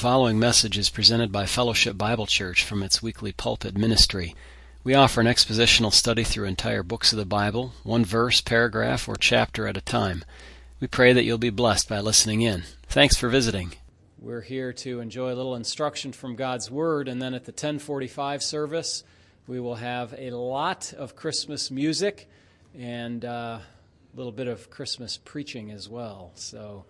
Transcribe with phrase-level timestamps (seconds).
[0.00, 4.34] following message is presented by Fellowship Bible Church from its weekly pulpit ministry.
[4.82, 9.16] We offer an expositional study through entire books of the Bible, one verse, paragraph, or
[9.16, 10.24] chapter at a time.
[10.80, 12.62] We pray that you'll be blessed by listening in.
[12.86, 13.74] Thanks for visiting.
[14.18, 18.42] We're here to enjoy a little instruction from God's Word, and then at the 1045
[18.42, 19.04] service,
[19.46, 22.26] we will have a lot of Christmas music
[22.74, 26.30] and uh, a little bit of Christmas preaching as well.
[26.36, 26.86] So,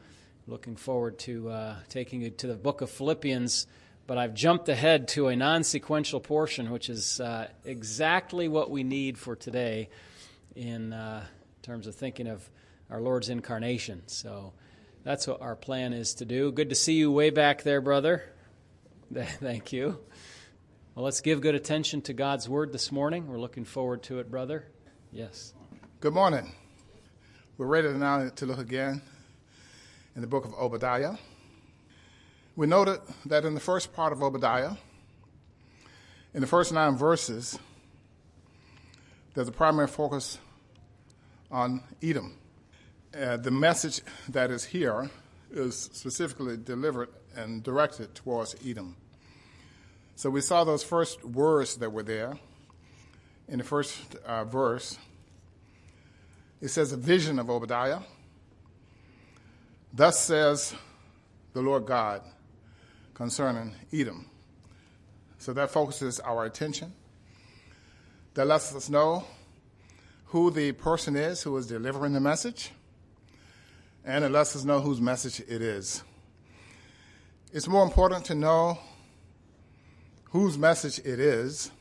[0.51, 3.69] looking forward to uh, taking you to the book of Philippians.
[4.09, 8.83] But I've jumped ahead to a non sequential portion, which is uh, exactly what we
[8.83, 9.89] need for today
[10.57, 11.25] in uh,
[11.63, 12.51] terms of thinking of
[12.91, 14.03] our Lord's incarnation.
[14.07, 14.53] So
[15.05, 16.51] that's what our plan is to do.
[16.51, 18.25] Good to see you way back there, brother.
[19.15, 20.01] Thank you.
[20.97, 23.29] Well, let's give good attention to God's word this morning.
[23.29, 24.67] We're looking forward to it, brother.
[25.13, 25.55] Yes.
[26.01, 26.53] Good morning.
[27.57, 29.01] We're ready now to look again
[30.15, 31.15] in the book of Obadiah.
[32.57, 34.73] We noted that in the first part of Obadiah,
[36.35, 37.59] in the first nine verses,
[39.35, 40.39] there's a primary focus
[41.51, 42.37] on Edom.
[43.19, 45.11] Uh, the message that is here
[45.51, 48.97] is specifically delivered and directed towards Edom.
[50.17, 52.39] So we saw those first words that were there
[53.49, 54.99] in the first uh, verse.
[56.61, 58.01] It says, A vision of Obadiah.
[59.93, 60.75] Thus says
[61.53, 62.23] the Lord God
[63.15, 64.27] concerning Edom.
[65.39, 66.93] So that focuses our attention.
[68.35, 69.25] That lets us know
[70.31, 72.71] who the person is who is delivering the message,
[74.05, 76.05] and it lets us know whose message it is.
[77.53, 78.79] It's more important to know
[80.31, 81.73] whose message it is.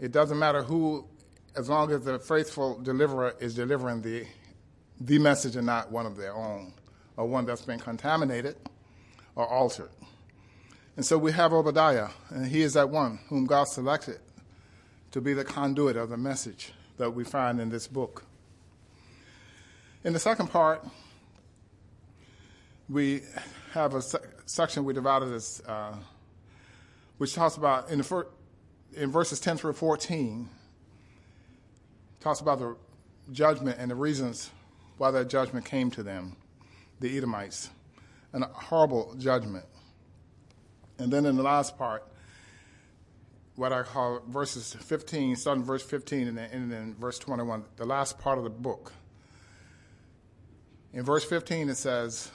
[0.00, 1.06] It doesn't matter who,
[1.54, 4.26] as long as the faithful deliverer is delivering the,
[5.00, 6.72] the message and not one of their own,
[7.16, 8.56] or one that's been contaminated
[9.34, 9.90] or altered.
[10.96, 14.18] And so we have Obadiah, and he is that one whom God selected
[15.12, 18.24] to be the conduit of the message that we find in this book.
[20.04, 20.84] In the second part,
[22.88, 23.22] we
[23.72, 25.94] have a se- section we divided as, uh,
[27.18, 28.26] which talks about in the fir-
[28.94, 30.48] in verses 10 through 14,
[32.20, 32.76] talks about the
[33.30, 34.50] judgment and the reasons
[34.98, 36.36] why that judgment came to them,
[37.00, 37.70] the Edomites,
[38.32, 39.64] and a horrible judgment.
[40.98, 42.04] And then in the last part,
[43.54, 47.86] what I call verses 15, starting verse 15 and then ending in verse 21, the
[47.86, 48.92] last part of the book.
[50.92, 52.30] In verse 15, it says,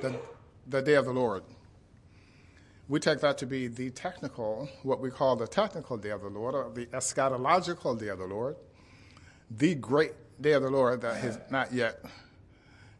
[0.00, 0.18] the,
[0.66, 1.42] the day of the Lord.
[2.88, 6.28] We take that to be the technical, what we call the technical day of the
[6.28, 8.56] Lord, or the eschatological day of the Lord,
[9.50, 12.04] the great day of the Lord that has not yet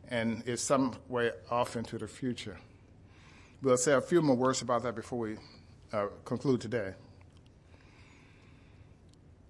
[0.08, 2.58] and is some way off into the future.
[3.62, 5.36] We'll say a few more words about that before we
[5.92, 6.94] uh, conclude today.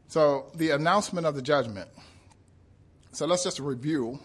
[0.09, 1.89] So, the announcement of the judgment.
[3.13, 4.21] So, let's just review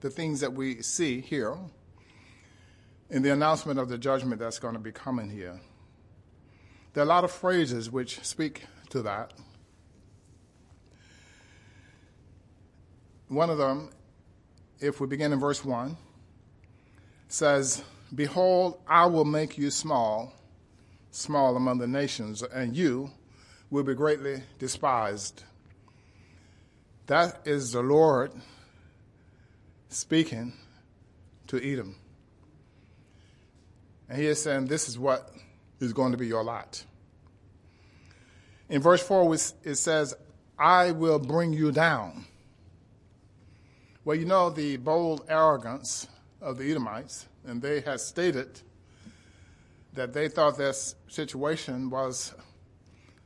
[0.00, 1.56] the things that we see here
[3.10, 5.60] in the announcement of the judgment that's going to be coming here.
[6.94, 9.32] There are a lot of phrases which speak to that.
[13.28, 13.90] One of them,
[14.80, 15.96] if we begin in verse 1,
[17.28, 17.82] says,
[18.14, 20.32] Behold, I will make you small,
[21.10, 23.10] small among the nations, and you
[23.70, 25.42] will be greatly despised.
[27.06, 28.32] That is the Lord
[29.90, 30.54] speaking
[31.48, 31.96] to Edom.
[34.08, 35.34] And he is saying, This is what
[35.80, 36.82] is going to be your lot.
[38.70, 39.34] In verse 4,
[39.64, 40.14] it says,
[40.58, 42.24] I will bring you down.
[44.08, 46.08] Well, you know the bold arrogance
[46.40, 48.58] of the Edomites, and they had stated
[49.92, 50.72] that they thought their
[51.08, 52.32] situation was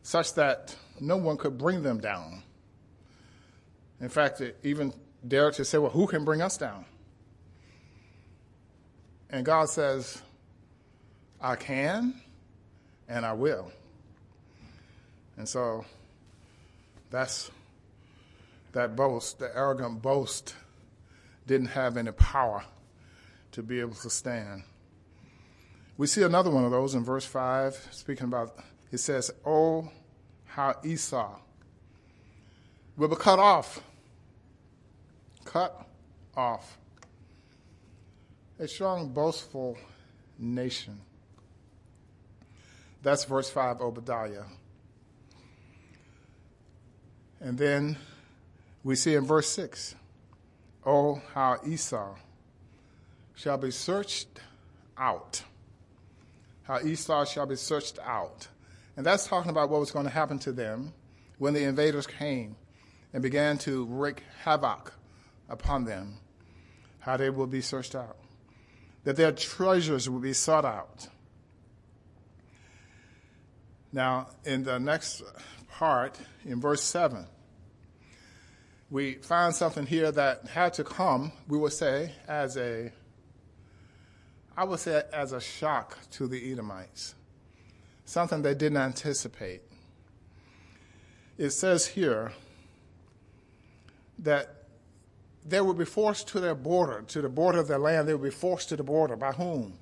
[0.02, 2.42] such that no one could bring them down.
[4.00, 4.92] In fact, it even
[5.28, 6.84] dared to say, Well, who can bring us down?
[9.30, 10.20] And God says,
[11.40, 12.20] I can
[13.08, 13.70] and I will.
[15.36, 15.84] And so
[17.08, 17.52] that's
[18.72, 20.56] that boast, the arrogant boast,
[21.46, 22.64] didn't have any power
[23.52, 24.62] to be able to stand.
[25.96, 28.58] We see another one of those in verse 5, speaking about,
[28.90, 29.90] it says, Oh,
[30.46, 31.38] how Esau
[32.96, 33.82] will be cut off.
[35.44, 35.86] Cut
[36.36, 36.78] off.
[38.58, 39.76] A strong, boastful
[40.38, 41.00] nation.
[43.02, 44.44] That's verse 5, Obadiah.
[47.40, 47.96] And then
[48.84, 49.96] we see in verse 6,
[50.84, 52.16] Oh, how Esau
[53.34, 54.40] shall be searched
[54.98, 55.42] out.
[56.64, 58.48] How Esau shall be searched out.
[58.96, 60.92] And that's talking about what was going to happen to them
[61.38, 62.56] when the invaders came
[63.12, 64.92] and began to wreak havoc
[65.48, 66.18] upon them,
[67.00, 68.16] how they will be searched out,
[69.04, 71.08] that their treasures will be sought out.
[73.92, 75.22] Now, in the next
[75.68, 77.26] part, in verse 7,
[78.92, 82.92] we find something here that had to come, we would say, as a,
[84.54, 87.14] I would say, as a shock to the Edomites,
[88.04, 89.62] something they didn't anticipate.
[91.38, 92.32] It says here
[94.18, 94.66] that
[95.42, 98.06] they would be forced to their border, to the border of their land.
[98.06, 99.16] They would be forced to the border.
[99.16, 99.72] By whom?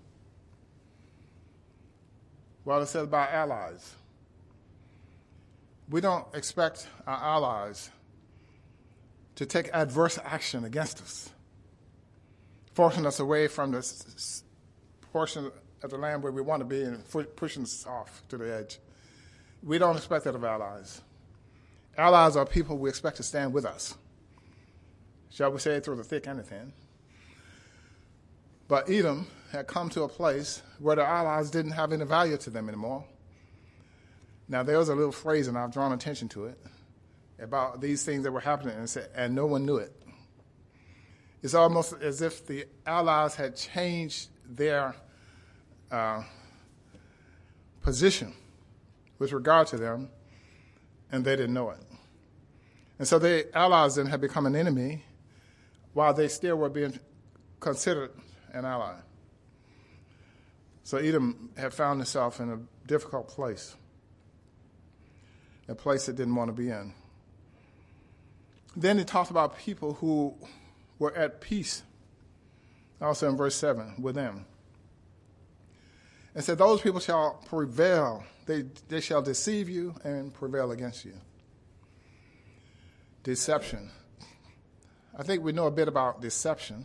[2.65, 3.93] Well, it says by allies.
[5.91, 7.91] We don't expect our allies
[9.41, 11.31] to take adverse action against us,
[12.75, 14.45] forcing us away from this
[15.13, 15.51] portion
[15.83, 17.03] of the land where we want to be and
[17.37, 18.79] pushing us off to the edge.
[19.63, 21.01] We don't expect that of allies.
[21.97, 23.95] Allies are people we expect to stand with us
[25.31, 26.73] shall we say, through the thick and the thin.
[28.69, 32.51] But Edom had come to a place where the allies didn't have any value to
[32.51, 33.05] them anymore.
[34.49, 36.59] Now, there was a little phrase, and I've drawn attention to it,
[37.41, 39.95] about these things that were happening, and, said, and no one knew it.
[41.43, 44.95] It's almost as if the allies had changed their
[45.91, 46.23] uh,
[47.83, 48.35] position
[49.19, 50.11] with regard to them,
[51.11, 51.81] and they didn't know it.
[52.99, 55.05] And so the allies then had become an enemy,
[55.95, 56.99] while they still were being
[57.59, 58.11] considered
[58.53, 58.95] an ally.
[60.83, 63.77] So Edom had found itself in a difficult place,
[65.69, 66.93] a place it didn't want to be in.
[68.77, 70.35] Then he talks about people who
[70.99, 71.83] were at peace,
[73.01, 74.47] also in verse 7, with them.
[76.35, 81.15] And said, Those people shall prevail, they, they shall deceive you and prevail against you.
[83.25, 83.91] Deception.
[85.19, 86.85] I think we know a bit about deception.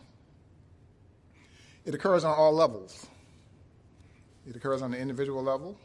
[1.84, 3.06] It occurs on all levels.
[4.48, 5.76] It occurs on the individual level,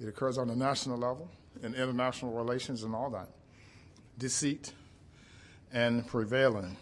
[0.00, 1.28] it occurs on the national level,
[1.62, 3.28] in international relations and all that.
[4.20, 4.74] Deceit
[5.72, 6.76] and prevailing.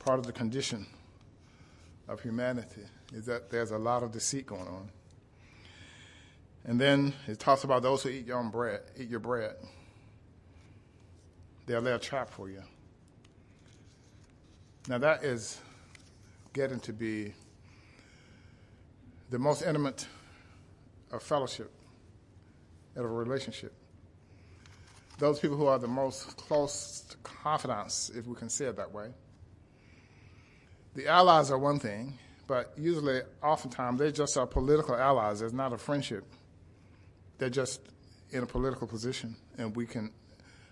[0.00, 0.84] Part of the condition
[2.08, 2.82] of humanity
[3.14, 4.88] is that there's a lot of deceit going on.
[6.64, 9.54] And then it talks about those who eat your own bread, eat your bread.
[11.66, 12.62] They'll lay a trap for you.
[14.88, 15.60] Now, that is
[16.52, 17.32] getting to be
[19.30, 20.08] the most intimate
[21.12, 21.70] of fellowship,
[22.96, 23.72] of a relationship.
[25.18, 29.08] Those people who are the most close confidants, if we can say it that way.
[30.94, 35.40] The allies are one thing, but usually, oftentimes, they just are political allies.
[35.40, 36.24] There's not a friendship.
[37.38, 37.80] They're just
[38.30, 40.10] in a political position, and we can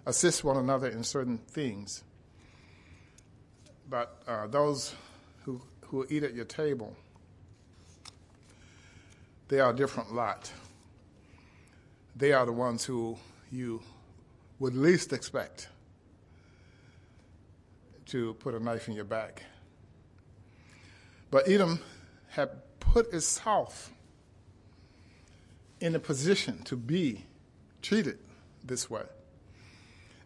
[0.07, 2.03] assist one another in certain things.
[3.89, 4.95] But uh, those
[5.45, 6.97] who, who eat at your table,
[9.49, 10.51] they are a different lot.
[12.15, 13.17] They are the ones who
[13.51, 13.83] you
[14.61, 15.69] would least expect
[18.07, 19.43] to put a knife in your back.
[21.31, 21.81] But Edom
[22.29, 23.93] had put itself
[25.81, 27.25] in a position to be
[27.83, 28.19] treated
[28.63, 29.03] this way.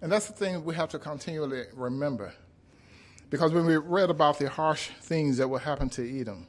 [0.02, 2.35] And that's the thing we have to continually remember.
[3.30, 6.47] Because when we read about the harsh things that will happen to Edom,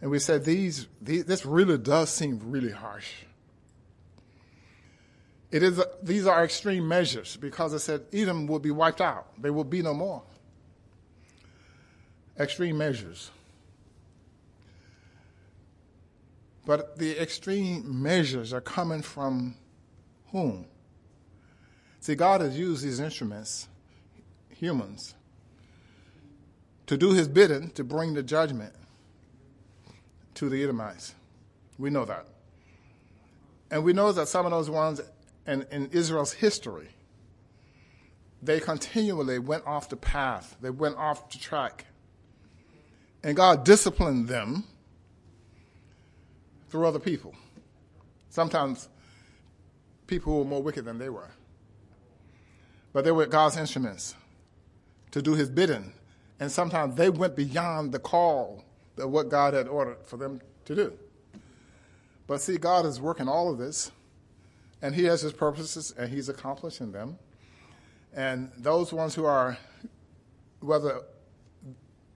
[0.00, 3.10] and we said these, these this really does seem really harsh.
[5.50, 9.28] It is, these are extreme measures because it said Edom will be wiped out.
[9.40, 10.22] There will be no more.
[12.38, 13.30] Extreme measures.
[16.66, 19.56] But the extreme measures are coming from
[20.32, 20.66] whom?
[22.00, 23.68] See, God has used these instruments
[24.50, 25.14] humans
[26.86, 28.74] to do his bidding to bring the judgment
[30.34, 31.14] to the Edomites.
[31.78, 32.26] We know that.
[33.70, 35.00] And we know that some of those ones
[35.48, 36.90] in, in Israel's history,
[38.42, 41.86] they continually went off the path, they went off the track.
[43.24, 44.62] And God disciplined them
[46.68, 47.34] through other people.
[48.28, 48.88] Sometimes
[50.06, 51.30] people who were more wicked than they were.
[52.92, 54.14] But they were God's instruments
[55.10, 55.92] to do his bidding.
[56.38, 58.64] And sometimes they went beyond the call
[58.96, 60.92] of what God had ordered for them to do.
[62.26, 63.90] But see, God is working all of this,
[64.82, 67.18] and he has his purposes, and he's accomplishing them.
[68.14, 69.58] And those ones who are,
[70.60, 71.02] whether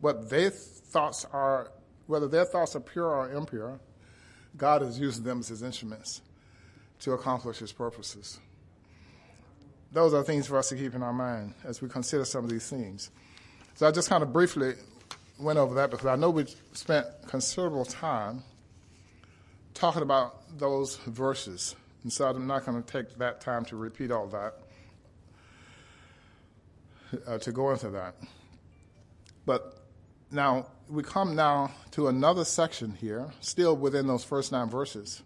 [0.00, 1.70] what their thoughts are,
[2.06, 3.78] whether their thoughts are pure or impure,
[4.56, 6.20] God is using them as his instruments
[7.00, 8.38] to accomplish his purposes.
[9.92, 12.50] Those are things for us to keep in our mind as we consider some of
[12.50, 13.10] these things.
[13.74, 14.74] So I just kind of briefly
[15.38, 18.42] went over that because I know we spent considerable time
[19.74, 21.74] talking about those verses.
[22.02, 24.54] And so I'm not going to take that time to repeat all that,
[27.26, 28.16] uh, to go into that.
[29.46, 29.78] But
[30.30, 35.22] now we come now to another section here, still within those first nine verses,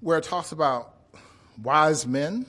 [0.00, 0.94] where it talks about
[1.62, 2.46] wise men.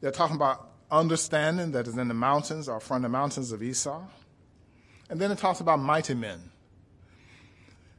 [0.00, 4.02] They're talking about understanding that is in the mountains or from the mountains of Esau.
[5.08, 6.50] And then it talks about mighty men.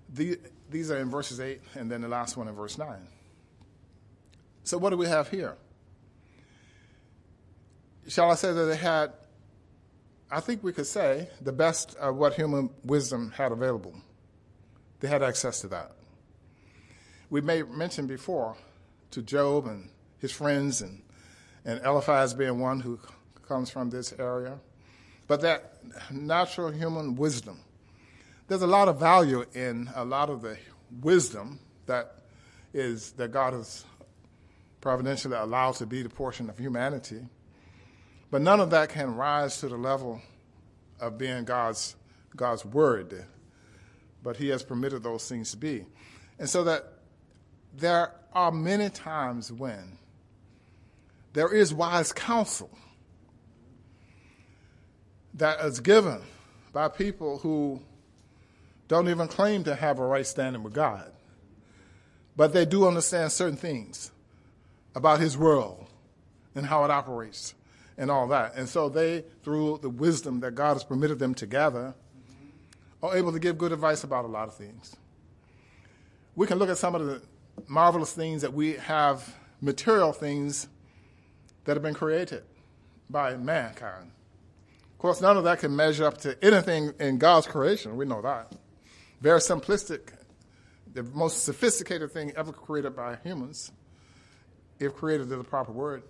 [0.09, 0.37] The,
[0.69, 3.07] these are in verses 8, and then the last one in verse 9.
[4.63, 5.57] So, what do we have here?
[8.07, 9.13] Shall I say that they had,
[10.31, 13.93] I think we could say, the best of what human wisdom had available?
[14.99, 15.91] They had access to that.
[17.29, 18.55] We may mention before
[19.11, 19.89] to Job and
[20.19, 21.01] his friends, and,
[21.65, 22.99] and Eliphaz being one who
[23.47, 24.59] comes from this area.
[25.27, 25.79] But that
[26.11, 27.59] natural human wisdom,
[28.53, 30.55] there's a lot of value in a lot of the
[31.01, 31.57] wisdom
[31.87, 32.19] that
[32.71, 33.83] is that God has
[34.79, 37.25] providentially allowed to be the portion of humanity.
[38.29, 40.21] But none of that can rise to the level
[40.99, 41.95] of being God's
[42.35, 43.25] God's word.
[44.21, 45.87] But he has permitted those things to be.
[46.37, 46.93] And so that
[47.75, 49.97] there are many times when
[51.33, 52.69] there is wise counsel
[55.33, 56.21] that is given
[56.71, 57.81] by people who
[58.93, 61.11] don't even claim to have a right standing with God.
[62.35, 64.11] But they do understand certain things
[64.95, 65.87] about His world
[66.55, 67.55] and how it operates
[67.97, 68.55] and all that.
[68.55, 71.95] And so they, through the wisdom that God has permitted them to gather,
[73.01, 74.95] are able to give good advice about a lot of things.
[76.35, 77.21] We can look at some of the
[77.67, 80.67] marvelous things that we have, material things
[81.65, 82.43] that have been created
[83.09, 84.11] by mankind
[84.91, 87.97] Of course, none of that can measure up to anything in God's creation.
[87.97, 88.53] We know that.
[89.23, 90.11] Very simplistic,
[90.93, 93.71] the most sophisticated thing ever created by humans,
[94.81, 96.03] if created is the proper word,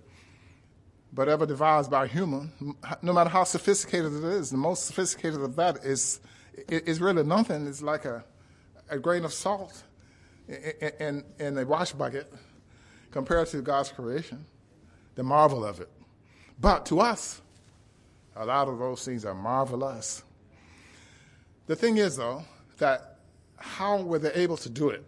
[1.13, 2.51] but ever devised by a human,
[3.03, 6.21] no matter how sophisticated it is, the most sophisticated of that is,
[6.67, 7.67] is really nothing.
[7.67, 8.23] It's like a,
[8.89, 9.83] a grain of salt
[10.47, 12.33] in, in, in a wash bucket
[13.11, 14.43] compared to God's creation,
[15.13, 15.89] the marvel of it.
[16.59, 17.43] But to us,
[18.35, 20.23] a lot of those things are marvelous.
[21.67, 22.43] The thing is, though,
[22.83, 23.15] that
[23.55, 25.05] how were they able to do it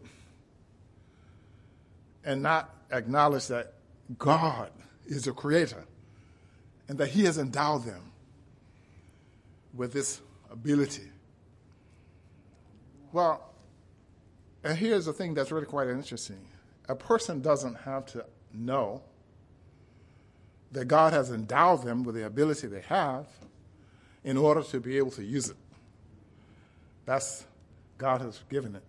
[2.23, 3.73] and not acknowledge that
[4.17, 4.71] God
[5.05, 5.83] is the creator
[6.87, 8.13] and that He has endowed them
[9.73, 11.11] with this ability?
[13.11, 13.43] Well,
[14.63, 16.47] and here's the thing that's really quite interesting
[16.87, 19.01] a person doesn't have to know
[20.71, 23.25] that God has endowed them with the ability they have
[24.23, 25.57] in order to be able to use it.
[27.05, 27.45] That's
[27.97, 28.83] God has given it.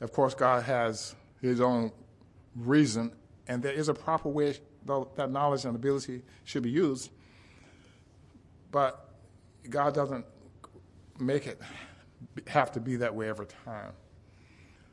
[0.00, 1.92] Of course, God has His own
[2.56, 3.12] reason,
[3.48, 7.10] and there is a proper way that knowledge and ability should be used.
[8.70, 9.08] But
[9.68, 10.26] God doesn't
[11.18, 11.60] make it
[12.48, 13.92] have to be that way every time.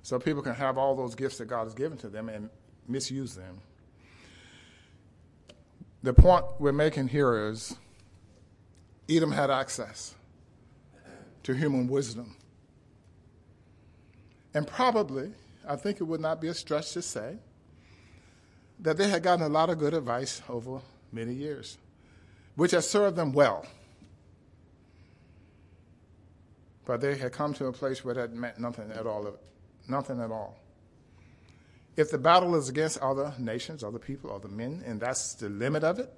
[0.03, 2.49] So people can have all those gifts that God has given to them and
[2.87, 3.61] misuse them
[6.03, 7.75] the point we're making here is
[9.09, 10.15] Edom had access
[11.43, 12.35] to human wisdom.
[14.53, 15.31] And probably,
[15.67, 17.37] I think it would not be a stretch to say,
[18.79, 20.81] that they had gotten a lot of good advice over
[21.11, 21.77] many years,
[22.55, 23.65] which has served them well.
[26.85, 29.37] But they had come to a place where that meant nothing at all,
[29.87, 30.57] nothing at all.
[31.95, 35.83] If the battle is against other nations, other people, other men, and that's the limit
[35.83, 36.11] of it,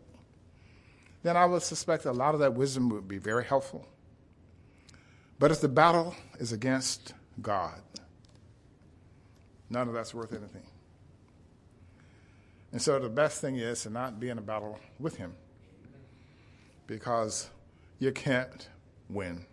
[1.24, 3.88] then I would suspect a lot of that wisdom would be very helpful.
[5.40, 7.82] But if the battle is against God,
[9.70, 10.64] none of that's worth anything.
[12.72, 15.36] And so the best thing is to not be in a battle with Him
[16.88, 17.50] because
[18.00, 18.68] you can't
[19.10, 19.46] win.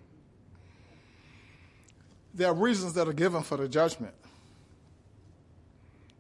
[2.33, 4.14] There are reasons that are given for the judgment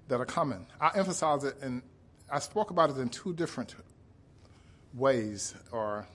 [0.08, 0.66] that are coming.
[0.80, 1.82] I emphasize it and
[2.30, 3.74] I spoke about it in two different
[4.94, 6.06] ways or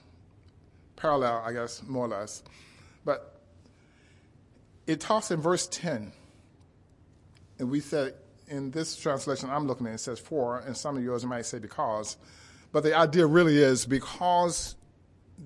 [0.96, 2.42] parallel, I guess, more or less.
[3.04, 3.40] But
[4.86, 6.12] it talks in verse 10,
[7.58, 8.14] and we said
[8.48, 11.58] in this translation I'm looking at, it says for, and some of yours might say
[11.58, 12.16] because.
[12.72, 14.76] But the idea really is because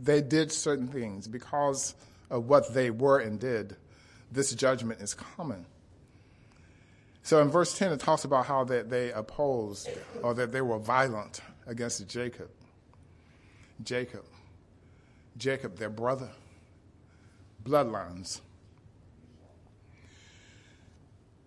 [0.02, 1.94] they did certain things, because
[2.30, 3.76] of what they were and did,
[4.32, 5.66] this judgment is coming.
[7.22, 9.88] So in verse 10, it talks about how that they opposed
[10.22, 12.48] or that they were violent against Jacob.
[13.84, 14.24] Jacob.
[15.36, 16.30] Jacob, their brother.
[17.64, 18.40] Bloodlines.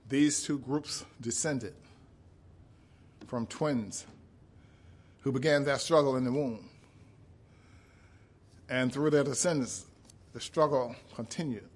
[0.10, 1.74] These two groups descended
[3.28, 4.06] from twins
[5.22, 6.70] who began their struggle in the womb.
[8.70, 9.86] And through their descendants,
[10.34, 11.68] the struggle continued.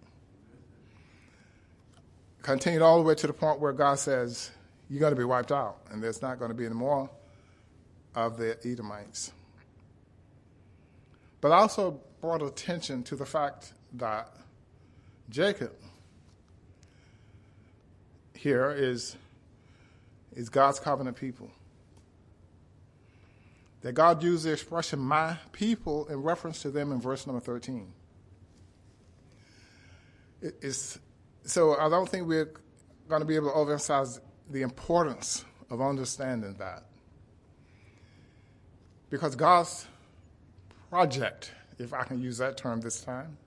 [2.41, 4.51] Continued all the way to the point where God says,
[4.89, 7.10] You're going to be wiped out, and there's not going to be any more
[8.15, 9.31] of the Edomites.
[11.41, 14.34] But I also brought attention to the fact that
[15.29, 15.74] Jacob
[18.47, 19.17] here is,
[20.33, 21.51] is God's covenant people.
[23.81, 27.91] That God used the expression my people in reference to them in verse number 13.
[30.41, 30.97] It's,
[31.43, 32.53] so I don't think we're
[33.09, 36.85] going to be able to overemphasize the importance of understanding that.
[39.09, 39.87] Because God's
[40.89, 43.37] project, if I can use that term this time,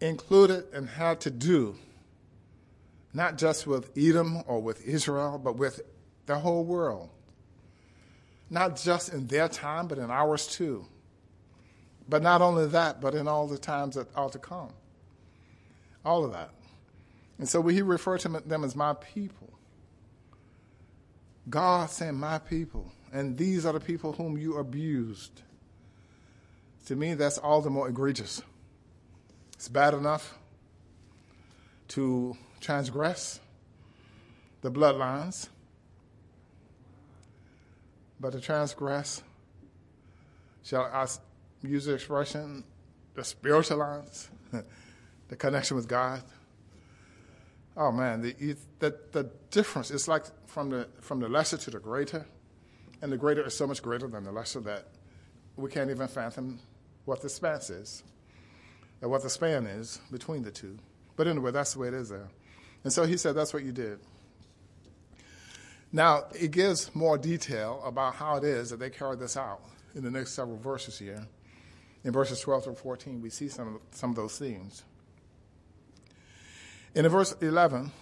[0.00, 1.76] included and had to do
[3.14, 5.80] not just with Edom or with Israel, but with
[6.26, 7.10] the whole world.
[8.48, 10.86] Not just in their time, but in ours too.
[12.08, 14.72] But not only that, but in all the times that are to come.
[16.04, 16.50] All of that.
[17.38, 19.52] And so he refer to them as my people.
[21.48, 22.92] God saying, my people.
[23.12, 25.42] And these are the people whom you abused.
[26.86, 28.42] To me, that's all the more egregious.
[29.54, 30.38] It's bad enough
[31.88, 33.40] to transgress
[34.62, 35.48] the bloodlines,
[38.20, 39.22] but to transgress,
[40.62, 41.06] shall I
[41.62, 42.64] use the expression,
[43.14, 44.30] the spiritual lines,
[45.28, 46.22] the connection with God.
[47.76, 51.80] Oh man, the, the, the difference is like from the, from the lesser to the
[51.80, 52.24] greater,
[53.02, 54.86] and the greater is so much greater than the lesser that
[55.56, 56.60] we can't even fathom
[57.04, 58.04] what the span is,
[59.00, 60.78] and what the span is between the two.
[61.16, 62.28] But anyway, that's the way it is there.
[62.84, 63.98] And so he said, That's what you did.
[65.92, 69.60] Now, it gives more detail about how it is that they carried this out
[69.94, 71.26] in the next several verses here.
[72.04, 74.82] In verses 12 through 14, we see some of, some of those themes.
[76.94, 77.92] In verse 11,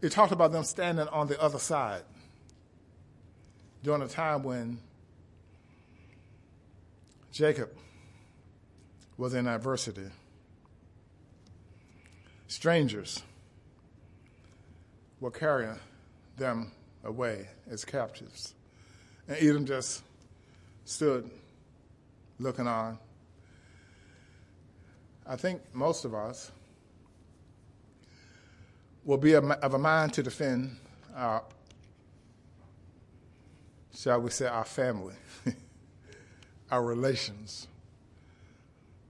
[0.00, 2.02] it talked about them standing on the other side
[3.82, 4.78] during a time when
[7.32, 7.70] Jacob
[9.16, 10.10] was in adversity
[12.54, 13.20] strangers
[15.18, 15.76] were carrying
[16.36, 16.70] them
[17.02, 18.54] away as captives.
[19.26, 20.04] And Edom just
[20.84, 21.28] stood
[22.38, 22.96] looking on.
[25.26, 26.52] I think most of us
[29.04, 30.76] will be of a mind to defend
[31.16, 31.42] our,
[33.96, 35.14] shall we say, our family,
[36.70, 37.66] our relations.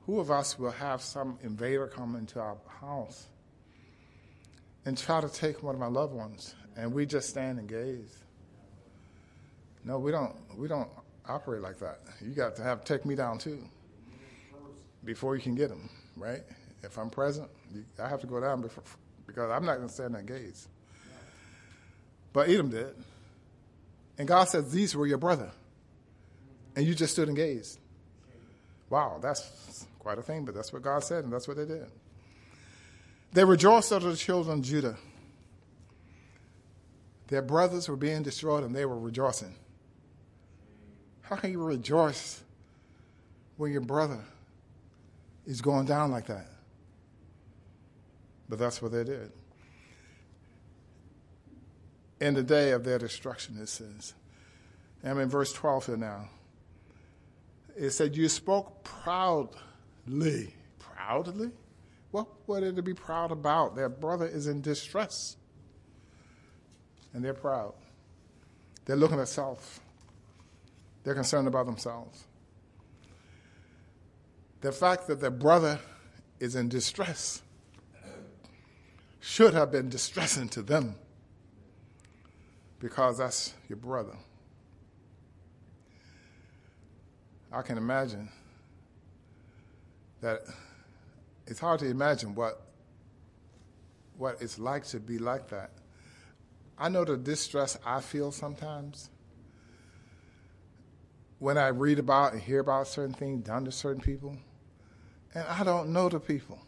[0.06, 3.28] Who of us will have some invader come into our house
[4.84, 8.18] and try to take one of my loved ones, and we just stand and gaze.
[9.84, 10.34] No, we don't.
[10.56, 10.88] We don't
[11.26, 12.00] operate like that.
[12.20, 13.62] You got to have take me down too
[15.04, 16.42] before you can get them, right?
[16.82, 17.48] If I'm present,
[18.02, 18.84] I have to go down before,
[19.26, 20.68] because I'm not going to stand and gaze.
[22.32, 22.94] But Edom did,
[24.18, 25.50] and God said, "These were your brother,"
[26.76, 27.78] and you just stood and gazed.
[28.90, 31.86] Wow, that's quite a thing, but that's what God said, and that's what they did.
[33.34, 34.96] They rejoiced over the children of Judah.
[37.26, 39.56] Their brothers were being destroyed and they were rejoicing.
[41.22, 42.44] How can you rejoice
[43.56, 44.20] when your brother
[45.46, 46.46] is going down like that?
[48.48, 49.32] But that's what they did.
[52.20, 54.14] In the day of their destruction, it says.
[55.02, 56.28] I'm in verse 12 here now.
[57.76, 60.54] It said, You spoke proudly.
[60.78, 61.50] Proudly?
[62.14, 63.74] What were they to be proud about?
[63.74, 65.36] Their brother is in distress.
[67.12, 67.74] And they're proud.
[68.84, 69.80] They're looking at self.
[71.02, 72.22] They're concerned about themselves.
[74.60, 75.80] The fact that their brother
[76.38, 77.42] is in distress
[79.18, 80.94] should have been distressing to them
[82.78, 84.14] because that's your brother.
[87.52, 88.28] I can imagine
[90.20, 90.42] that
[91.46, 92.60] it's hard to imagine what
[94.16, 95.70] what it's like to be like that.
[96.78, 99.10] I know the distress I feel sometimes
[101.38, 104.36] when I read about and hear about certain things done to certain people,
[105.34, 106.58] and I don't know the people.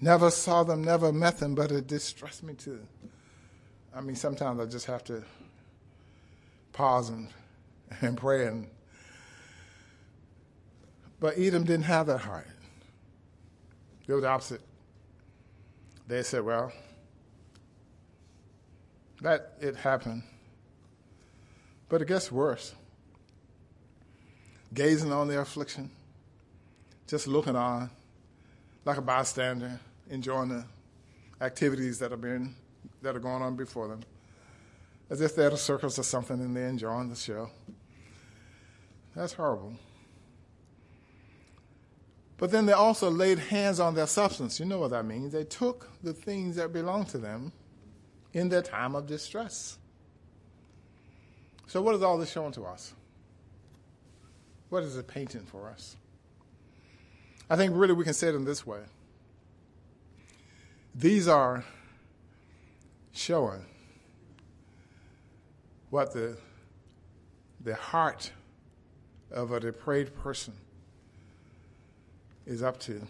[0.00, 2.80] Never saw them, never met them, but it distressed me too.
[3.94, 5.22] I mean, sometimes I just have to
[6.72, 7.28] pause and,
[8.02, 8.46] and pray.
[8.46, 8.68] And,
[11.18, 12.46] but Edom didn't have that heart.
[14.06, 14.60] They were the opposite.
[16.06, 16.72] They said, well,
[19.22, 20.22] that it happened.
[21.88, 22.74] But it gets worse.
[24.74, 25.90] Gazing on their affliction,
[27.06, 27.90] just looking on
[28.84, 30.64] like a bystander, enjoying the
[31.40, 32.54] activities that are being
[33.02, 34.00] that are going on before them,
[35.10, 37.50] as if they're at a circus or something and they're enjoying the show.
[39.14, 39.74] That's horrible.
[42.38, 44.60] But then they also laid hands on their substance.
[44.60, 45.32] You know what that means.
[45.32, 47.52] They took the things that belonged to them
[48.32, 49.78] in their time of distress.
[51.66, 52.92] So, what is all this showing to us?
[54.68, 55.96] What is it painting for us?
[57.48, 58.80] I think really we can say it in this way
[60.96, 61.62] these are
[63.12, 63.64] showing
[65.90, 66.38] what the,
[67.60, 68.32] the heart
[69.30, 70.54] of a depraved person
[72.46, 73.02] is up to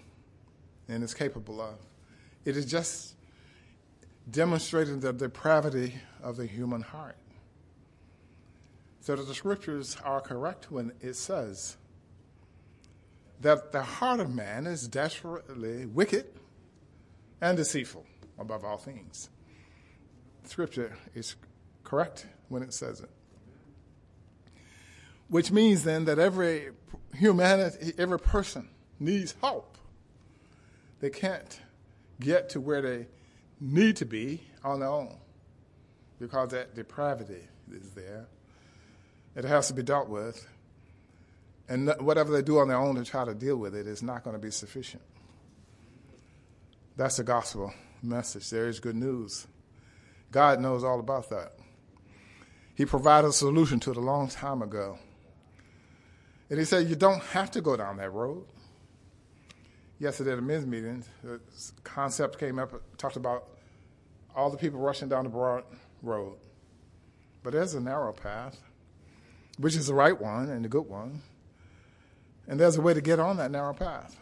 [0.89, 1.77] and is capable of.
[2.45, 3.15] It is just
[4.31, 7.17] demonstrating the depravity of the human heart.
[9.01, 11.77] So that the scriptures are correct when it says
[13.41, 16.27] that the heart of man is desperately wicked
[17.41, 18.05] and deceitful
[18.39, 19.29] above all things.
[20.45, 21.37] Scripture is
[21.85, 23.11] correct when it says it.
[25.29, 26.71] Which means then that every
[27.15, 29.77] humanity, every person needs help.
[31.01, 31.61] They can't
[32.21, 33.07] get to where they
[33.61, 35.17] need to be on their own
[36.19, 38.27] because that depravity is there.
[39.35, 40.47] It has to be dealt with.
[41.69, 44.25] And whatever they do on their own to try to deal with it is not
[44.25, 45.03] going to be sufficient.
[46.97, 48.49] That's the gospel message.
[48.51, 49.47] There is good news.
[50.31, 51.53] God knows all about that.
[52.75, 54.99] He provided a solution to it a long time ago.
[56.49, 58.45] And he said, You don't have to go down that road.
[59.99, 61.41] Yesterday at a men's meeting, the
[61.85, 63.49] concept came up, talked about
[64.35, 65.65] all the people rushing down the broad
[66.03, 66.37] road.
[67.43, 68.61] But there's a narrow path,
[69.59, 71.23] which is the right one and the good one.
[72.47, 74.19] And there's a way to get on that narrow path.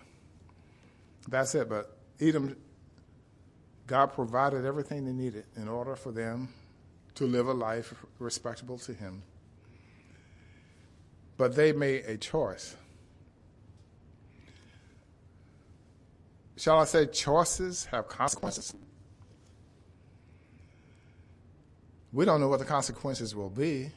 [1.29, 1.69] That's it.
[1.69, 2.57] But Edom
[3.87, 6.49] God provided everything they needed in order for them
[7.17, 9.23] to live a life respectable to Him.
[11.37, 12.77] But they made a choice.
[16.57, 18.75] Shall I say, choices have consequences?
[22.13, 23.91] We don't know what the consequences will be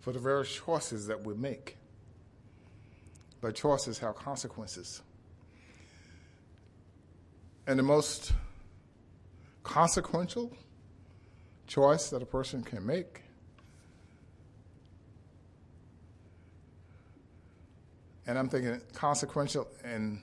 [0.00, 1.76] for the various choices that we make.
[3.40, 5.00] But choices have consequences.
[7.68, 8.32] And the most
[9.62, 10.56] consequential
[11.68, 13.22] choice that a person can make.
[18.26, 20.20] And I'm thinking consequential in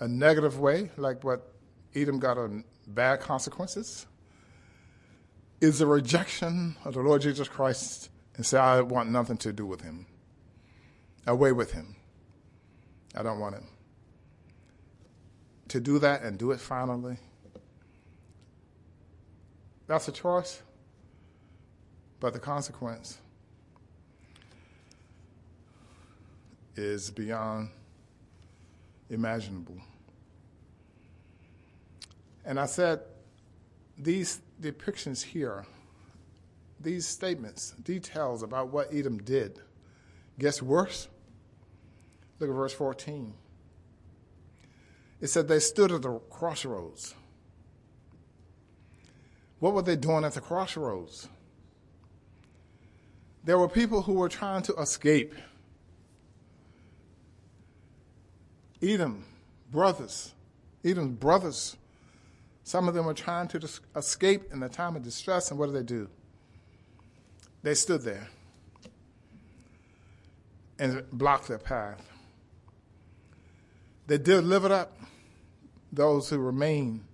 [0.00, 1.52] a negative way, like what
[1.94, 4.06] Edom got on bad consequences,
[5.60, 9.64] is the rejection of the Lord Jesus Christ and say, I want nothing to do
[9.66, 10.06] with him,
[11.26, 11.96] away with him.
[13.14, 13.66] I don't want him.
[15.68, 17.18] To do that and do it finally
[19.86, 20.62] that's a choice,
[22.18, 23.18] but the consequence
[26.74, 27.70] is beyond
[29.10, 29.76] imaginable.
[32.44, 33.00] And I said,
[33.98, 35.66] these depictions here,
[36.80, 39.58] these statements, details about what Edom did,
[40.38, 41.08] gets worse.
[42.38, 43.32] Look at verse 14.
[45.20, 47.14] It said they stood at the crossroads.
[49.58, 51.28] What were they doing at the crossroads?
[53.42, 55.34] There were people who were trying to escape.
[58.82, 59.24] Edom,
[59.70, 60.32] brothers,
[60.84, 61.76] Edom's brothers,
[62.62, 65.76] some of them were trying to escape in the time of distress, and what did
[65.76, 66.08] they do?
[67.62, 68.28] They stood there
[70.78, 72.02] and blocked their path.
[74.06, 74.96] They delivered up
[75.92, 77.04] those who remained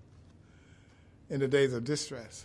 [1.31, 2.45] in the days of distress.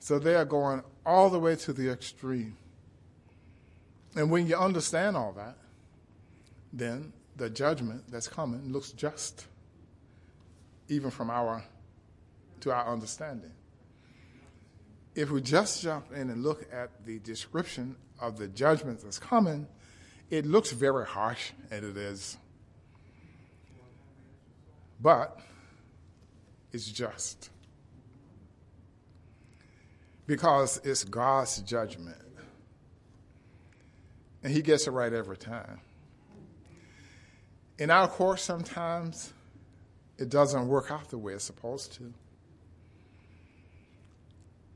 [0.00, 2.56] So they are going all the way to the extreme.
[4.14, 5.56] And when you understand all that,
[6.72, 9.46] then the judgment that's coming looks just,
[10.88, 11.64] even from our
[12.60, 13.52] to our understanding.
[15.18, 19.66] if we just jump in and look at the description of the judgment that's coming,
[20.30, 22.36] it looks very harsh, and it is.
[25.00, 25.40] But
[26.72, 27.50] it's just.
[30.26, 32.18] Because it's God's judgment.
[34.44, 35.80] And He gets it right every time.
[37.78, 39.32] In our course, sometimes
[40.18, 42.12] it doesn't work out the way it's supposed to.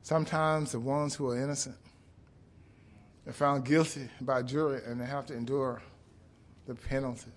[0.02, 1.76] Sometimes the ones who are innocent
[3.26, 5.82] are found guilty by jury and they have to endure
[6.66, 7.30] the penalty.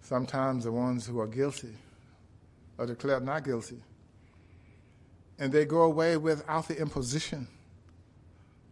[0.00, 1.74] Sometimes the ones who are guilty
[2.78, 3.82] are declared not guilty
[5.38, 7.46] and they go away without the imposition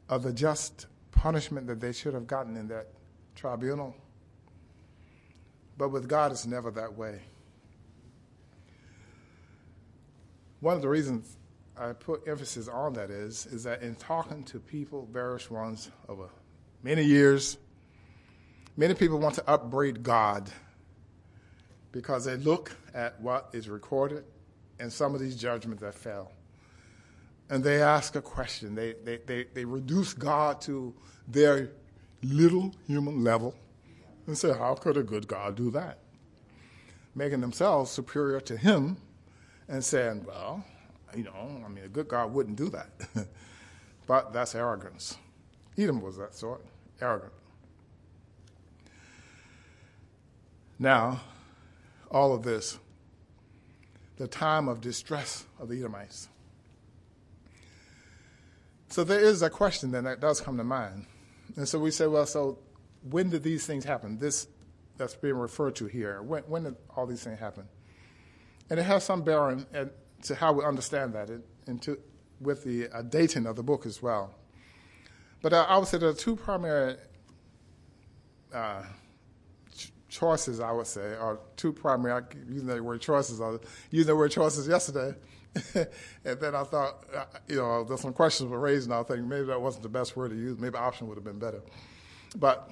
[0.08, 2.88] of the just punishment that they should have gotten in that
[3.36, 3.94] tribunal.
[5.78, 7.20] But with God, it's never that way.
[10.60, 11.36] One of the reasons
[11.78, 16.30] I put emphasis on that is, is that in talking to people, various ones over
[16.82, 17.58] many years,
[18.76, 20.50] many people want to upbraid God
[21.92, 24.24] because they look at what is recorded
[24.80, 26.32] and some of these judgments that fell.
[27.48, 28.74] And they ask a question.
[28.74, 30.94] They, they, they, they reduce God to
[31.28, 31.70] their
[32.34, 33.54] little human level
[34.26, 35.98] and say, How could a good God do that?
[37.14, 38.98] Making themselves superior to Him
[39.68, 40.64] and saying, well,
[41.16, 42.88] you know, I mean, a good God wouldn't do that.
[44.06, 45.16] but that's arrogance.
[45.76, 46.64] Edom was that sort,
[47.00, 47.32] arrogant.
[50.78, 51.20] Now,
[52.10, 52.78] all of this,
[54.16, 56.28] the time of distress of the Edomites.
[58.88, 61.06] So there is a question then that does come to mind.
[61.56, 62.58] And so we say, well, so
[63.10, 64.18] when did these things happen?
[64.18, 64.46] This
[64.96, 66.22] that's being referred to here.
[66.22, 67.64] When, when did all these things happen?
[68.70, 69.66] And it has some bearing
[70.22, 71.30] to how we understand that
[71.66, 71.98] and to,
[72.40, 74.34] with the uh, dating of the book as well.
[75.42, 76.96] But uh, I would say there are two primary
[78.52, 78.82] uh,
[79.76, 83.56] ch- choices, I would say, or two primary, I using the word choices, I
[83.90, 85.14] using the word choices yesterday.
[86.24, 87.04] and then I thought,
[87.48, 90.16] you know, there's some questions were raised, and I think maybe that wasn't the best
[90.16, 90.58] word to use.
[90.58, 91.62] Maybe option would have been better.
[92.36, 92.70] But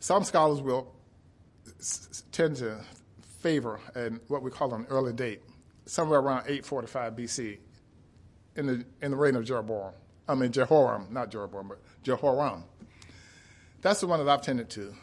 [0.00, 0.94] some scholars will
[2.32, 2.80] tend to
[3.40, 5.42] favor and what we call an early date,
[5.86, 7.58] somewhere around 845 BC,
[8.56, 9.92] in the in the reign of Jeroboam.
[10.28, 12.64] I mean Jehoram, not Jeroboam, but Jehoram.
[13.80, 14.94] That's the one that I've tended to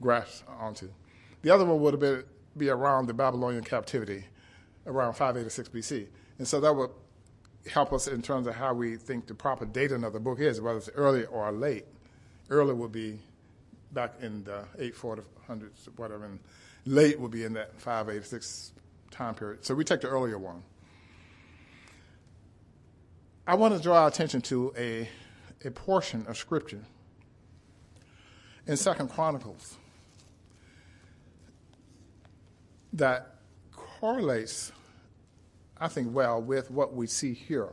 [0.00, 0.88] grasp onto.
[1.42, 2.24] The other one would have been
[2.56, 4.24] be around the Babylonian captivity,
[4.86, 6.06] around 586 BC,
[6.38, 6.90] and so that would
[7.70, 10.60] help us in terms of how we think the proper dating of the book is,
[10.60, 11.86] whether it's early or late.
[12.50, 13.20] Early would be
[13.92, 15.24] back in the 840s,
[15.96, 16.38] whatever, and
[16.84, 18.72] late will be in that 586
[19.10, 19.64] time period.
[19.64, 20.62] So we take the earlier one.
[23.46, 25.08] I want to draw our attention to a,
[25.64, 26.82] a portion of Scripture
[28.66, 29.76] in Second Chronicles
[32.94, 33.33] that
[34.04, 34.70] correlates,
[35.80, 37.70] I think, well with what we see here.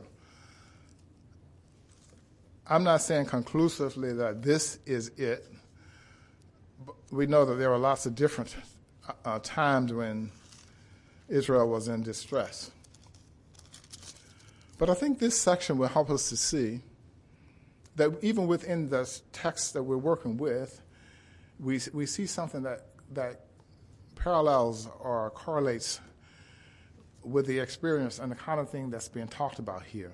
[2.66, 5.44] I'm not saying conclusively that this is it.
[7.10, 8.56] We know that there are lots of different
[9.26, 10.30] uh, times when
[11.28, 12.70] Israel was in distress.
[14.78, 16.80] But I think this section will help us to see
[17.96, 20.80] that even within the text that we're working with,
[21.60, 23.42] we, we see something that, that
[24.16, 26.00] parallels or correlates
[27.22, 30.12] with the experience and the kind of thing that's being talked about here.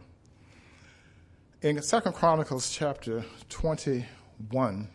[1.62, 4.88] In Second Chronicles chapter 21,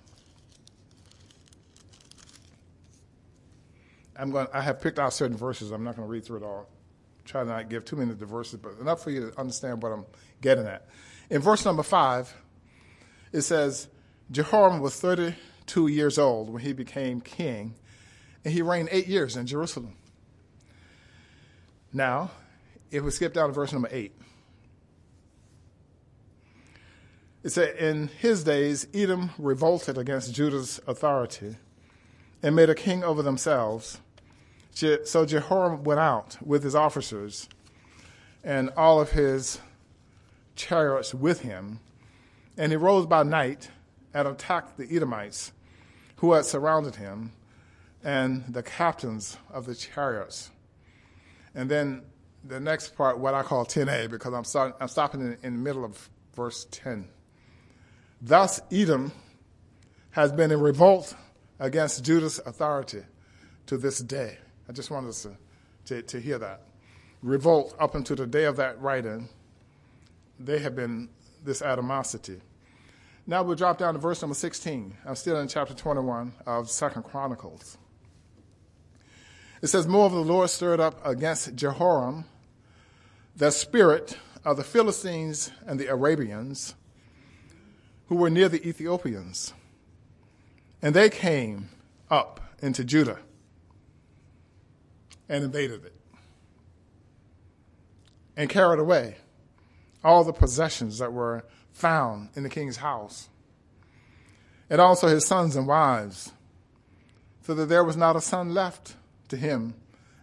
[4.17, 4.47] I'm going.
[4.53, 5.71] I have picked out certain verses.
[5.71, 6.69] I'm not going to read through it all.
[7.25, 9.81] Try to not give too many of the verses, but enough for you to understand
[9.81, 10.05] what I'm
[10.41, 10.87] getting at.
[11.29, 12.33] In verse number five,
[13.31, 13.87] it says,
[14.31, 17.75] Jehoram was 32 years old when he became king,
[18.45, 19.95] and he reigned eight years in Jerusalem.
[21.93, 22.31] Now,
[22.89, 24.13] if we skip down to verse number eight,
[27.43, 31.57] it said, In his days, Edom revolted against Judah's authority
[32.41, 33.99] and made a king over themselves.
[34.73, 37.47] So Jehoram went out with his officers
[38.43, 39.59] and all of his
[40.55, 41.79] chariots with him,
[42.57, 43.69] and he rose by night
[44.13, 45.51] and attacked the Edomites
[46.17, 47.33] who had surrounded him
[48.03, 50.49] and the captains of the chariots.
[51.55, 52.03] And then
[52.43, 55.85] the next part, what I call 10a, because I'm, I'm stopping in, in the middle
[55.85, 57.07] of verse 10.
[58.21, 59.11] Thus, Edom
[60.11, 61.15] has been in revolt
[61.59, 63.03] against Judah's authority
[63.67, 64.37] to this day.
[64.67, 65.37] I just wanted us to,
[65.85, 66.61] to, to hear that.
[67.21, 69.29] revolt up until the day of that writing,
[70.39, 71.09] they have been
[71.43, 72.41] this animosity.
[73.25, 74.97] Now we'll drop down to verse number 16.
[75.05, 77.77] I'm still in chapter 21 of Second Chronicles.
[79.63, 82.25] It says, Moreover, the Lord stirred up against Jehoram
[83.33, 86.75] the spirit of the Philistines and the Arabians
[88.09, 89.53] who were near the Ethiopians.
[90.81, 91.69] And they came
[92.11, 93.19] up into Judah
[95.29, 95.95] and invaded it
[98.35, 99.15] and carried away
[100.03, 103.29] all the possessions that were found in the king's house,
[104.69, 106.33] and also his sons and wives,
[107.43, 108.97] so that there was not a son left
[109.33, 109.73] to him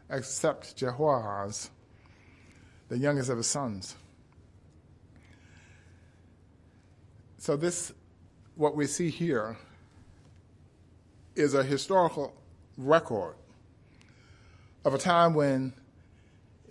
[0.09, 1.70] except Jehoahaz,
[2.88, 3.96] the youngest of his sons.
[7.38, 7.92] So, this,
[8.55, 9.57] what we see here,
[11.35, 12.35] is a historical
[12.77, 13.35] record
[14.85, 15.73] of a time when,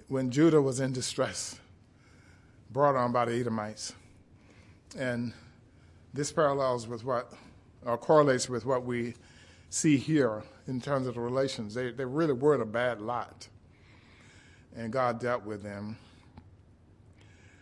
[0.08, 1.60] when Judah was in distress,
[2.71, 3.93] brought on by the Edomites.
[4.97, 5.34] And
[6.13, 7.34] this parallels with what,
[7.86, 9.15] or correlates with what we
[9.69, 11.73] see here in terms of the relations.
[11.73, 13.47] They, they really were in a bad lot.
[14.75, 15.97] And God dealt with them.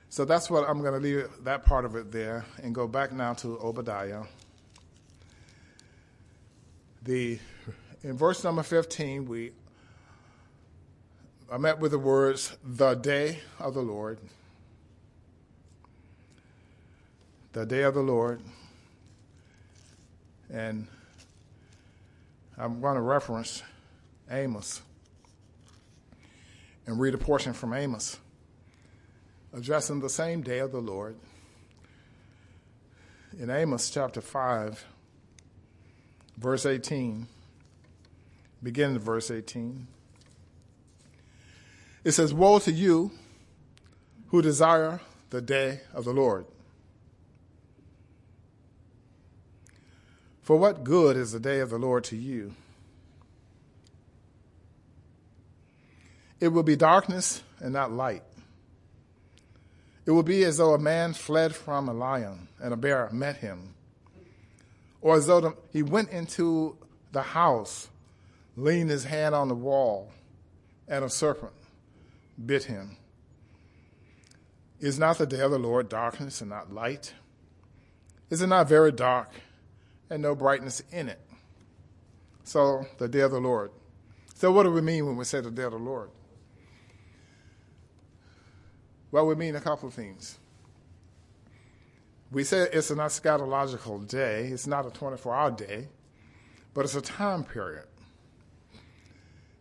[0.10, 3.12] So that's what I'm going to leave that part of it there and go back
[3.12, 4.24] now to Obadiah.
[7.04, 7.40] The,
[8.04, 9.52] in verse number 15, we
[11.50, 14.20] I met with the words, the day of the Lord.
[17.54, 18.42] The day of the Lord.
[20.52, 20.88] And
[22.58, 23.62] I'm going to reference
[24.32, 24.82] Amos
[26.88, 28.18] and read a portion from Amos
[29.54, 31.16] addressing the same day of the Lord.
[33.40, 34.86] In Amos chapter 5,
[36.38, 37.28] verse 18,
[38.64, 39.88] beginning at verse 18,
[42.04, 43.12] it says, Woe to you
[44.30, 46.46] who desire the day of the Lord.
[50.48, 52.54] For what good is the day of the Lord to you?
[56.40, 58.24] It will be darkness and not light.
[60.06, 63.36] It will be as though a man fled from a lion and a bear met
[63.36, 63.74] him,
[65.02, 66.78] or as though the, he went into
[67.12, 67.90] the house,
[68.56, 70.14] leaned his hand on the wall,
[70.88, 71.52] and a serpent
[72.46, 72.96] bit him.
[74.80, 77.12] Is not the day of the Lord darkness and not light?
[78.30, 79.30] Is it not very dark
[80.10, 81.20] and no brightness in it?
[82.44, 83.72] So, the day of the Lord.
[84.36, 86.10] So, what do we mean when we say the day of the Lord?
[89.12, 90.38] Well, we mean a couple of things.
[92.32, 95.88] We say it's an eschatological day, it's not a 24 hour day,
[96.74, 97.86] but it's a time period.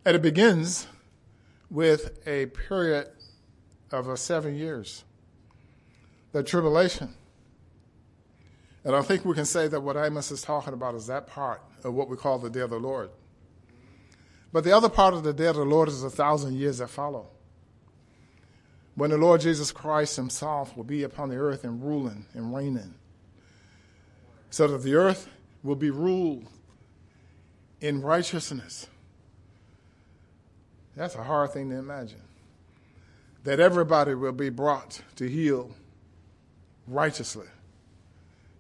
[0.05, 0.87] And it begins
[1.71, 3.09] with a period
[3.91, 5.05] of seven years,
[6.33, 7.15] the tribulation.
[8.87, 11.61] And I think we can say that what Amos is talking about is that part
[11.85, 13.11] of what we call the day of the Lord.
[14.51, 16.89] But the other part of the day of the Lord is a thousand years that
[16.89, 17.27] follow.
[18.95, 22.95] When the Lord Jesus Christ himself will be upon the earth and ruling and reigning.
[24.49, 25.29] So that the earth
[25.63, 26.47] will be ruled
[27.83, 28.87] in righteousness
[30.97, 32.23] that's a hard thing to imagine.
[33.45, 35.71] That everybody will be brought to heel
[36.89, 37.47] righteously.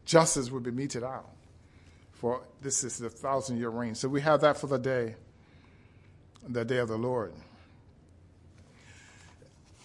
[0.06, 1.28] Justice will be meted out.
[2.14, 3.94] For this is the thousand year reign.
[3.94, 5.16] So we have that for the day,
[6.48, 7.34] the day of the Lord.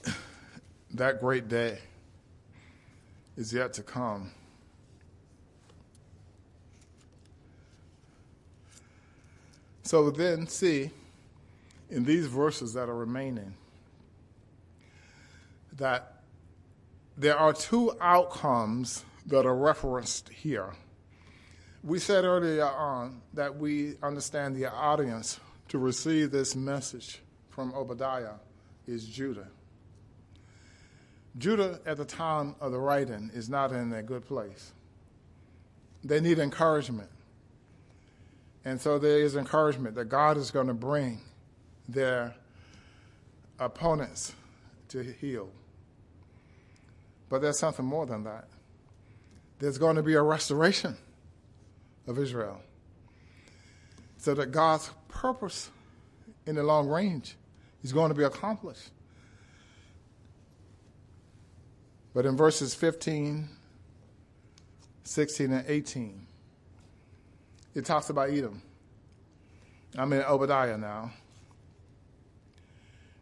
[0.94, 1.80] That great day
[3.38, 4.32] is yet to come.
[9.84, 10.92] So then, see,
[11.90, 13.54] in these verses that are remaining
[15.74, 16.22] that
[17.18, 20.74] there are two outcomes that are referenced here.
[21.84, 25.40] We said earlier on that we understand the audience
[25.70, 28.36] to receive this message from Obadiah
[28.86, 29.48] is Judah.
[31.38, 34.74] Judah, at the time of the writing, is not in a good place.
[36.04, 37.10] They need encouragement.
[38.66, 41.22] And so there is encouragement that God is going to bring
[41.88, 42.36] their
[43.60, 44.34] opponents
[44.90, 45.50] to heel.
[47.30, 48.48] But there's something more than that.
[49.62, 50.98] There's going to be a restoration
[52.08, 52.60] of Israel
[54.18, 55.70] so that God's purpose
[56.48, 57.36] in the long range
[57.84, 58.90] is going to be accomplished.
[62.12, 63.50] But in verses 15,
[65.04, 66.26] 16, and 18,
[67.76, 68.64] it talks about Edom.
[69.96, 71.12] I'm in Obadiah now.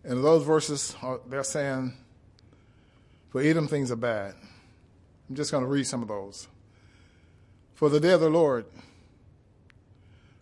[0.06, 1.94] And those verses, are, they're saying,
[3.28, 4.36] for Edom, things are bad.
[5.30, 6.48] I'm just going to read some of those.
[7.76, 8.66] For the day of the Lord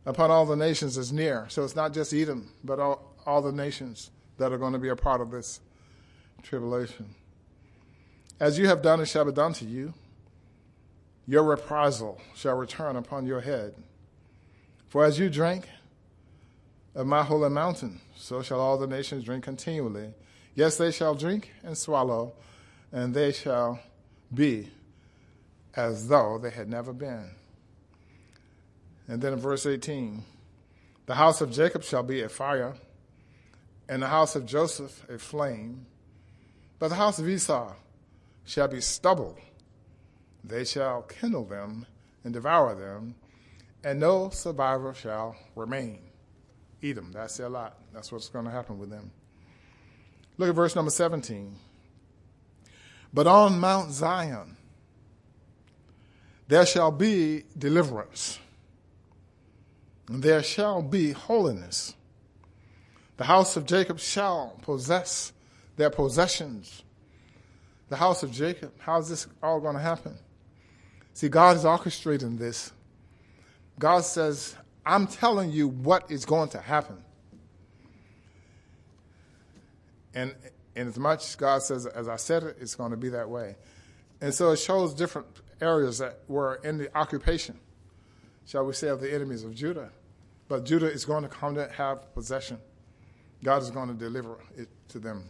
[0.06, 1.46] upon all the nations is near.
[1.50, 4.90] So it's not just Edom, but all, all the nations that are going to be
[4.90, 5.60] a part of this
[6.42, 7.14] tribulation.
[8.40, 9.94] As you have done, it shall be done to you.
[11.28, 13.76] Your reprisal shall return upon your head.
[14.88, 15.68] For as you drink
[16.96, 20.14] of my holy mountain, so shall all the nations drink continually.
[20.56, 22.34] Yes, they shall drink and swallow,
[22.92, 23.80] and they shall
[24.34, 24.70] be
[25.78, 27.30] as though they had never been.
[29.08, 30.24] And then in verse 18,
[31.06, 32.74] the house of Jacob shall be a fire,
[33.88, 35.86] and the house of Joseph a flame,
[36.80, 37.74] but the house of Esau
[38.44, 39.38] shall be stubble.
[40.44, 41.86] They shall kindle them
[42.24, 43.16] and devour them,
[43.84, 46.00] and no survivor shall remain.
[46.84, 47.78] Edom, that's their lot.
[47.94, 49.12] That's what's going to happen with them.
[50.38, 51.56] Look at verse number 17.
[53.14, 54.58] But on Mount Zion
[56.48, 58.40] there shall be deliverance,
[60.08, 61.94] and there shall be holiness.
[63.18, 65.34] The house of Jacob shall possess
[65.76, 66.84] their possessions.
[67.90, 70.18] The house of Jacob, how's this all going to happen?
[71.14, 72.72] See, God is orchestrating this.
[73.80, 77.04] God says, I'm telling you what is going to happen.
[80.14, 80.34] And,
[80.76, 83.30] and as much as God says, as I said it, it's going to be that
[83.30, 83.56] way.
[84.22, 85.28] And so it shows different
[85.62, 87.60] areas that were in the occupation,
[88.46, 89.92] shall we say, of the enemies of Judah.
[90.48, 92.60] But Judah is going to come to have possession.
[93.44, 95.30] God is going to deliver it to them.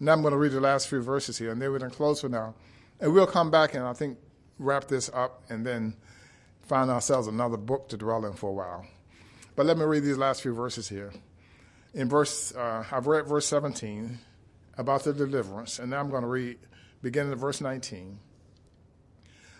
[0.00, 1.96] Now I'm going to read the last few verses here, and then we're going to
[1.96, 2.54] close for now.
[3.00, 4.18] And we'll come back and I think
[4.58, 5.94] wrap this up and then
[6.66, 8.86] find ourselves another book to dwell in for a while.
[9.56, 11.12] But let me read these last few verses here.
[11.94, 14.18] In verse, uh, I've read verse 17
[14.76, 16.58] about the deliverance, and now I'm going to read
[17.02, 18.18] beginning at verse 19.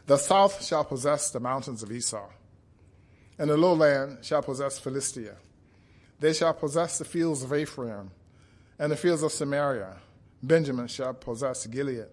[0.08, 2.30] The south shall possess the mountains of Esau,
[3.38, 5.36] and the lowland shall possess Philistia.
[6.18, 8.10] They shall possess the fields of Ephraim
[8.78, 9.98] and the fields of Samaria.
[10.42, 12.06] Benjamin shall possess Gilead,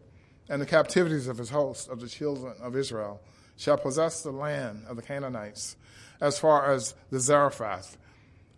[0.50, 3.22] and the captivities of his host of the children of Israel
[3.56, 5.78] shall possess the land of the Canaanites,
[6.20, 7.98] as far as the Zarephath.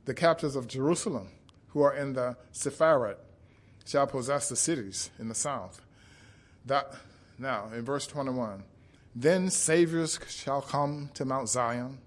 [0.06, 1.28] The captives of Jerusalem,
[1.68, 3.18] who are in the Sepharad,
[3.86, 5.80] shall possess the cities in the south.
[6.66, 6.92] That
[7.38, 8.64] now in verse 21
[9.20, 11.98] then saviors shall come to Mount Zion,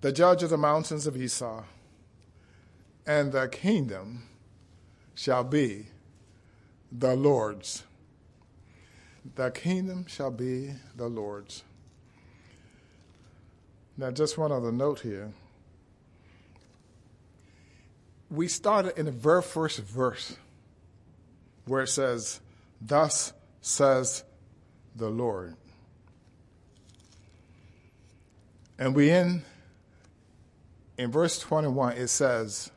[0.00, 1.64] the judge of the mountains of Esau,
[3.04, 4.28] and the kingdom
[5.12, 5.86] shall be
[6.92, 7.82] the Lord's.
[9.34, 11.64] The kingdom shall be the Lord's.
[13.96, 15.32] Now, just one other note here.
[18.30, 20.36] We started in the very first verse
[21.64, 22.40] where it says,
[22.80, 24.22] Thus says
[25.00, 25.56] the Lord.
[28.78, 29.42] And we end
[30.96, 32.70] in verse 21, it says,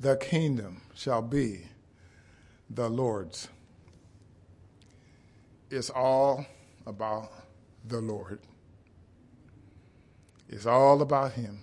[0.00, 1.62] The kingdom shall be
[2.68, 3.48] the Lord's.
[5.70, 6.44] It's all
[6.86, 7.30] about
[7.86, 8.40] the Lord.
[10.48, 11.60] It's all about Him.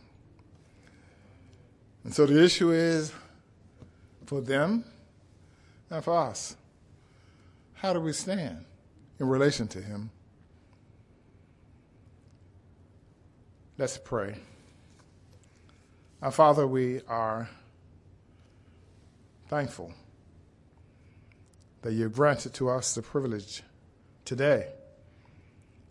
[2.03, 3.11] And so the issue is
[4.25, 4.85] for them
[5.89, 6.55] and for us
[7.85, 8.65] how do we stand?
[9.19, 10.09] In relation to him.
[13.77, 14.37] Let's pray.
[16.21, 17.49] Our Father, we are
[19.47, 19.93] thankful
[21.81, 23.61] that you granted to us the privilege
[24.23, 24.69] today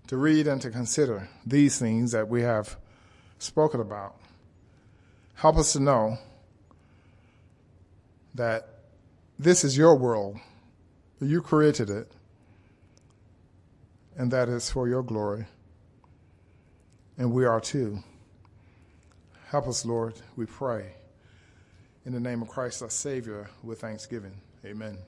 [0.08, 2.76] to read and to consider these things that we have
[3.38, 4.16] spoken about.
[5.34, 6.18] Help us to know
[8.34, 8.68] that
[9.38, 10.38] this is your world,
[11.20, 12.10] you created it,
[14.16, 15.46] and that is for your glory.
[17.16, 18.00] And we are too.
[19.48, 20.94] Help us, Lord, we pray.
[22.04, 24.40] In the name of Christ, our Savior, with thanksgiving.
[24.64, 24.98] Amen.